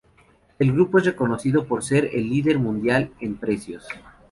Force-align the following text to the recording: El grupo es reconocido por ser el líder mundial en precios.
El 0.57 0.71
grupo 0.71 0.97
es 0.97 1.05
reconocido 1.05 1.67
por 1.67 1.83
ser 1.83 2.09
el 2.11 2.27
líder 2.27 2.57
mundial 2.57 3.11
en 3.19 3.35
precios. 3.37 3.85